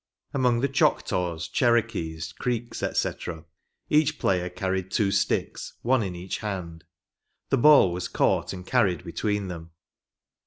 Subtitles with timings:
[0.33, 3.09] Among the Choctaws, Cherokees, Creeks, &c.,
[3.91, 6.85] each player carried two sticks, one in each hand.
[7.51, 9.69] The ball was caught and carried between them.